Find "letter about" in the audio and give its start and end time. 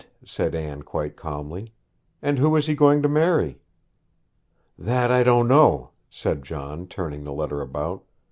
7.33-8.03